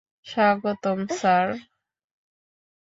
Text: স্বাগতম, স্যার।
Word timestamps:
স্বাগতম, 0.25 0.99
স্যার। 1.19 1.47